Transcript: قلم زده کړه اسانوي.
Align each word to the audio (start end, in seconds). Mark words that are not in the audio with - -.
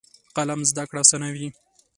قلم 0.35 0.59
زده 0.69 0.83
کړه 0.89 0.99
اسانوي. 1.03 1.47